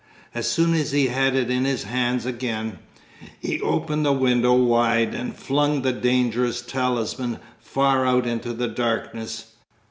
[0.33, 2.79] As soon as he had it in his hands again,
[3.39, 9.51] he opened the window wide and flung the dangerous talisman far out into the darkness.